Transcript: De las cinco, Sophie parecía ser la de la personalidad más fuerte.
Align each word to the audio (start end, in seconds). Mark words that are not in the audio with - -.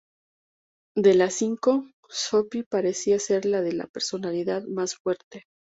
De 0.97 1.13
las 1.13 1.35
cinco, 1.35 1.85
Sophie 2.09 2.63
parecía 2.67 3.19
ser 3.19 3.45
la 3.45 3.61
de 3.61 3.73
la 3.73 3.85
personalidad 3.85 4.63
más 4.63 4.95
fuerte. 4.95 5.43